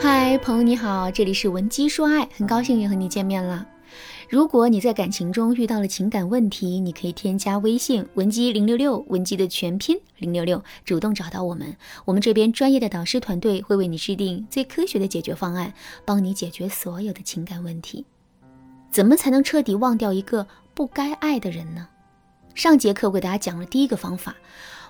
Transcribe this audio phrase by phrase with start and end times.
[0.00, 3.66] 嗨，朋友你好，这里是文姬说爱，很高兴又和你见面了。
[4.28, 15.72] 如果你在感情中遇到了情感问题，你可以添加微信文姬零六六，文姬的全拼零六六，主动找到我们，我们这边专业的导师团队会为你制定最科学的解决方案，
[16.04, 18.04] 帮你解决所有的情感问题。
[18.90, 21.88] 怎么才能彻底忘掉一个不该爱的人呢？
[22.54, 24.34] 上节课我给大家讲了第一个方法，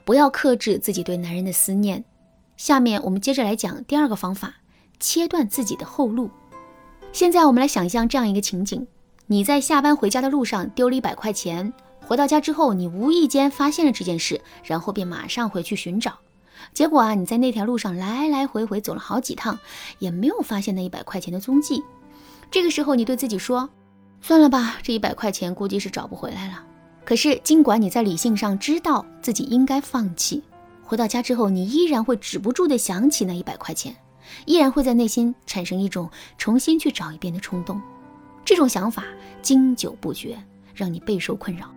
[0.04, 2.04] 不要克制自己对男人的思念。
[2.56, 4.54] 下面我们接着来讲第二个方法。
[5.05, 6.31] 切断自己的后路。
[7.13, 8.86] 现在我们来想象这样一个情景：
[9.27, 11.71] 你在下班回家的路上丢了一百块钱，
[12.07, 16.14] 回到家之后，你无意间发现了这件事，然后便马上回去寻找。
[16.72, 19.58] 结果啊，你在那条路上来来回回走了好几趟，
[19.99, 21.82] 也没有发现那一百块钱的踪迹。
[22.50, 23.68] 这个时候，你对自己说
[24.22, 26.64] ：“算了吧，这一百块钱估计是找不回来了。”
[27.05, 30.43] 可是，尽管你在理性上知道自己应该放弃，
[30.82, 33.94] 回到家之后，你依然会止不住的想起那一百块钱。
[34.47, 37.80] 依然会在内心产生一种重新去找一遍的冲动，
[38.44, 39.05] 这种想法
[39.42, 40.36] 经久不绝，
[40.75, 41.70] 让你备受困扰。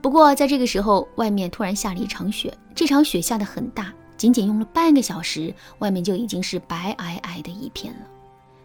[0.00, 8.00] 不过在这个时候，外面突然下了一场雪，这场雪下的很大，仅仅用了半个小时，外面就已经是白皑皑的一片了。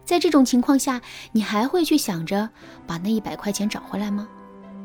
[0.04, 1.00] 在这种情况下，
[1.32, 2.48] 你还会去想着
[2.86, 4.28] 把那一百块钱找回来吗？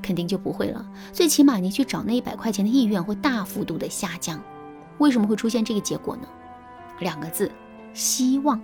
[0.02, 0.90] 肯定就不会了。
[1.12, 4.42] 最起码你去找那一百块钱的意愿会大幅度的下降。
[4.98, 6.24] 为什么会出现这个结果呢？
[7.00, 7.52] 两个字。
[7.94, 8.62] 希望，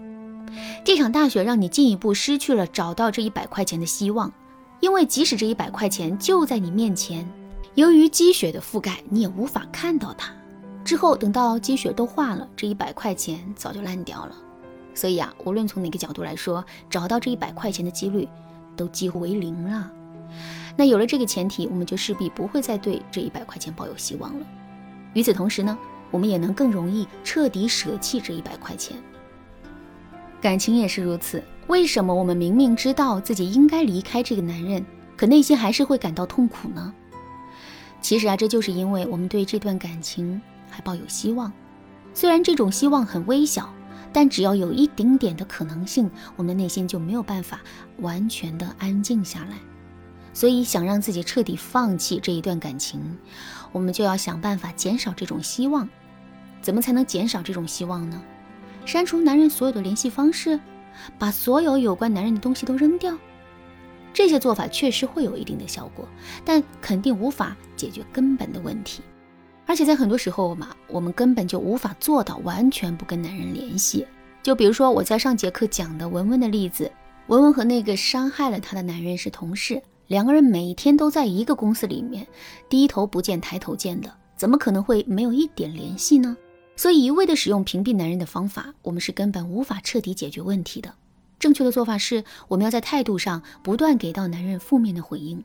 [0.83, 4.31] 这场大雪让你进一步失去了找到这一百块钱的希望，
[4.79, 7.27] 因为即使这一百块钱就在你面前，
[7.73, 10.31] 由于积雪的覆盖，你也无法看到它。
[10.83, 14.35] 之后等到积雪都化了，这一百块钱早就烂掉了。
[14.93, 18.27] 所以啊，无论从哪个角度来说，找到这一百块钱的几率
[18.77, 19.91] 都几乎为零了。
[20.77, 24.45] 那有了这个前提，我们就势必不会再对这一百块钱抱有希望了。
[25.13, 25.77] 与此同时呢，
[26.11, 28.95] 我们也能更容易彻底舍弃这一百块钱。
[30.41, 34.85] 感情也是如此，为什么我们明明知道自己应该离开这个男人，
[35.17, 36.93] 可内心还是会感到痛苦呢？
[38.01, 40.39] 其实啊，这就是因为我们对这段感情
[40.69, 41.51] 还抱有希望，
[42.13, 43.73] 虽然这种希望很微小，
[44.13, 47.61] 但只要有一丁点的可能性，我们的内心就没有办法
[47.97, 49.57] 完全的安静下来。
[50.31, 53.17] 所以，想让自己彻底放弃这一段感情，
[53.71, 55.89] 我们就要想办法减少这种希望。
[56.61, 58.21] 怎么才能减少这种希望呢？
[58.85, 60.59] 删除男人所有的联系方式，
[61.17, 63.17] 把所有有关男人的东西都扔掉，
[64.13, 66.07] 这些做法确实会有一定的效果，
[66.45, 69.01] 但肯定无法解决根本的问题。
[69.65, 74.05] 而且在很多时候嘛，我们根本就无法做到完全不跟男人联系。
[74.43, 76.89] 就比如说我在上节课讲的文文的例子，
[77.27, 82.27] 文文和那个伤害了她的男人是同事，两个人每天都在一个公司里面，
[82.69, 86.37] 低头不见抬头见的，怎么可能会没有一点联系呢？
[86.75, 90.93] 所以，一味的使用屏蔽男人的方法，我们是根本无法彻底解决问题的。
[91.39, 95.43] 正确的做法是，我们要在态度上不断给到男人负面的回应。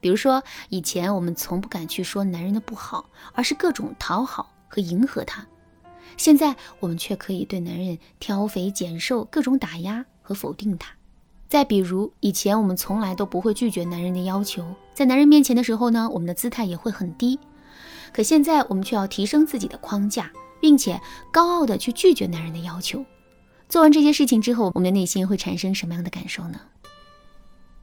[0.00, 5.42] 比如说，以前我们从不敢去说男人的不好，而是各种讨好和迎合他；
[6.16, 10.92] 现在我们却可以对男人挑肥拣瘦，各种打压和否定他。
[11.48, 17.38] 再比如，以前我们从来都不会拒绝男人的要求，在男人面前的时候呢，我们的姿态也会很低。
[18.12, 20.30] 可现在，我们却要提升自己的框架。
[20.62, 20.98] 并且
[21.32, 23.04] 高傲的去拒绝男人的要求，
[23.68, 26.60] 做完这些事情之后，我们的内心会产生什么样的感受呢？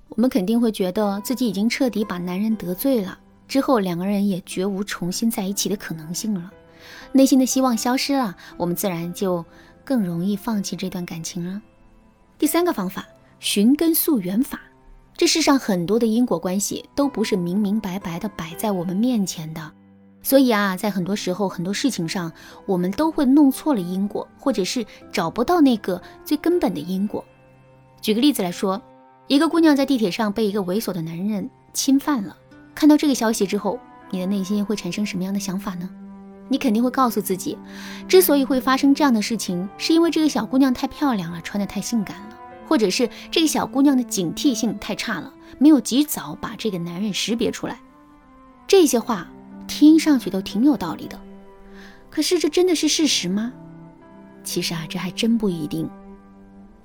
[0.07, 3.19] 我们肯定会觉得自己已经彻底把男人得罪了，
[3.49, 6.49] 之后两个人也绝无重新在一起的可能性了，
[7.11, 9.43] 内心的希望消失了，我们自然就
[9.83, 11.61] 更容易放弃这段感情了。
[12.37, 13.05] 第三个方法，
[13.41, 14.61] 寻根溯源法，
[15.17, 19.73] 这世上很多的因果关系都不是明明白白的摆在我们面前的。
[20.21, 22.31] 所以啊，在很多时候、很多事情上，
[22.65, 27.23] 我们都会弄错了因果，或者是找不到那个最根本的因果。
[28.01, 28.81] 举个例子来说，
[29.27, 32.35] 一个姑娘在地铁上被一个猥琐的男人侵犯了，
[32.75, 33.79] 看到这个消息之后，
[34.11, 35.89] 你的内心会产生什么样的想法呢？
[36.49, 37.57] 你肯定会告诉自己，
[38.07, 42.37] 之所以会发生这样的事情，是因为这个小姑娘太漂亮了，穿得太性感了，
[42.67, 47.79] 或者是这个小姑娘的警惕性太差了，没有及早把这个男人识别出来。
[48.67, 49.25] 这些话。
[49.69, 51.17] 听上去都挺有道理的，
[52.09, 53.53] 可是这真的是事实吗？
[54.43, 55.87] 其实啊，这还真不一定。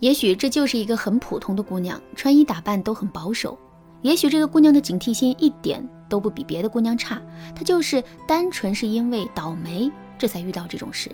[0.01, 3.59] 也许这就是一个很普通的姑娘，穿衣打扮都很保守。
[4.03, 7.23] 也许这个姑娘的警惕心一点都不比别的姑娘差，
[7.57, 11.11] 她就是单纯是因为倒霉，这才遇到这种事。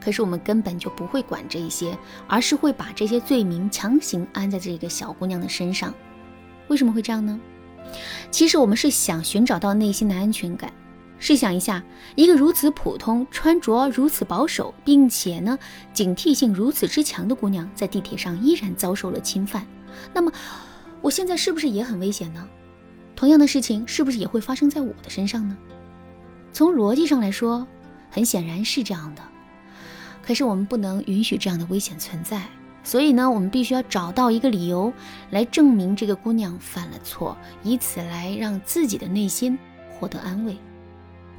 [0.00, 1.98] 可是我们根本就不会管这一些，
[2.28, 5.92] 而是会把这些罪名强行安在这个小姑娘的身上。
[6.68, 7.40] 为什么会这样呢？
[8.30, 10.72] 其实我们是想寻找到内心的安全感。
[11.22, 11.80] 试想一下，
[12.16, 15.56] 一个如此普通、穿着如此保守，并且呢
[15.92, 19.64] 警惕性如此之强的姑娘，在地铁上依然遭受了侵犯，
[20.12, 20.32] 那么
[21.00, 22.44] 我现在是不是也很危险呢？
[23.14, 25.56] 同样的事情是不是也会发生在我的身上呢？
[26.52, 27.64] 从逻辑上来说，
[28.10, 29.22] 很显然是这样的。
[30.24, 32.42] 可是我们不能允许这样的危险存在，
[32.82, 34.92] 所以呢，我们必须要找到一个理由
[35.30, 39.56] 来证明这个姑娘犯了错，以此来让自己的内心
[39.88, 40.56] 获得安慰。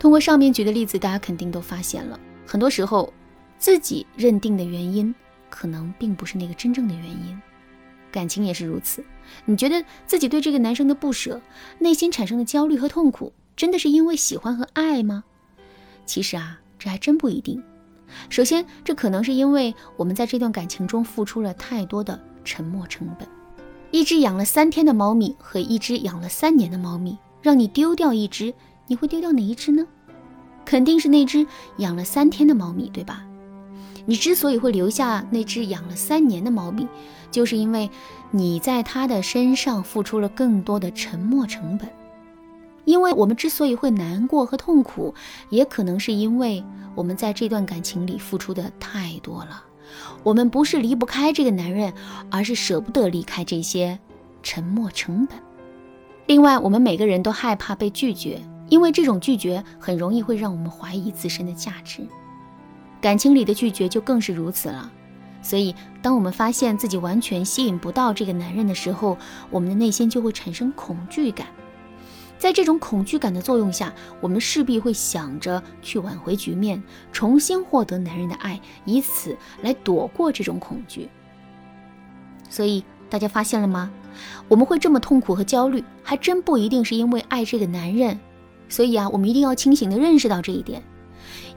[0.04, 3.14] 通过上面举的例子，大家肯定都发现了，很多时候
[3.58, 5.16] 自己认定的原因，
[5.50, 7.42] 可能并不是那个真正的原因。
[8.12, 9.02] 感情也是如此，
[9.46, 11.42] 你觉得自己对这个男生的不舍，
[11.80, 15.24] 内心产生的焦虑和痛苦，真的是因为喜欢和爱吗？
[16.06, 17.64] 其实啊，这还真不一定。
[18.28, 23.26] 首先，这可能是因为我们在这段感情中付出了太多的沉默成本。
[23.90, 28.54] 一只养了三天的猫咪和一只养了三年的猫咪，让你丢掉一只，
[28.88, 29.86] 你会丢掉哪一只呢？
[30.66, 31.46] 肯定是那只
[31.78, 33.24] 养了三天的猫咪，对吧？
[34.06, 36.88] 你之所以会留下那只养了三年的猫咪，
[37.32, 37.90] 就是因为
[38.32, 41.90] 你在它的身上付出了更多的沉默成本。
[42.86, 45.14] 因为我们之所以会难过和痛苦，
[45.50, 46.62] 也可能是因为
[46.96, 49.64] 我们在这段感情里付出的太多了。
[50.22, 51.94] 我们不是离不开这个男人，
[52.30, 53.98] 而是舍不得离开这些
[54.42, 55.38] 沉默成本。
[56.26, 58.42] 另外，我们每个人都害怕被拒绝，
[58.74, 62.02] 因为这种拒绝很容易会让我们怀疑自身的价值。
[63.00, 64.92] 感情里的拒绝就更是如此了。
[65.44, 69.16] 所以，当我们发现自己完全吸引不到这个男人的时候，
[69.52, 71.46] 我们的内心就会产生恐惧感。
[72.40, 76.82] 在这种恐惧感的作用下，我们势必会想着去挽回局面，
[77.12, 81.08] 重新获得男人的爱，以此来躲过这种恐惧。
[82.50, 83.92] 所以大家发现了吗？
[84.48, 88.20] 我们会这么痛苦和焦虑，还真不一定是因为爱这个男人。
[88.70, 90.82] 所以啊，我们一定要清醒地认识到这一点。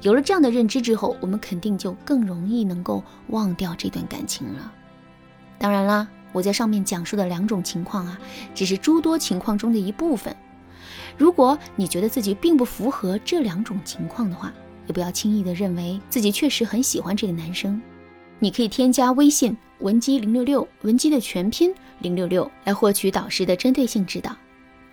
[0.02, 4.72] 有了这样的认知之后，我们肯定就更容易能够忘掉这段感情了。
[5.58, 8.18] 当然啦，我在上面讲述的两种情况啊，
[8.54, 10.36] 只是诸多情况中的一部分。
[11.16, 14.52] 如果你觉得自己并不符合这两种情况的话，
[14.86, 17.80] 也不要轻易的认为自己确实很喜欢这个男生。
[18.38, 24.36] 你可以添加微信文姬零六六，文姬的全拼零六六，来获取导师的针对性指导。